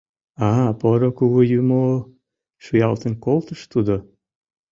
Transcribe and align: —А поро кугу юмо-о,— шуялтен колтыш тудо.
—А 0.47 0.49
поро 0.79 1.09
кугу 1.17 1.41
юмо-о,— 1.59 1.95
шуялтен 2.63 3.13
колтыш 3.25 3.61
тудо. 3.71 3.95